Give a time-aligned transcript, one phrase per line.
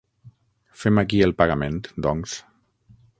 [0.83, 2.39] Fem aquí el pagament, doncs.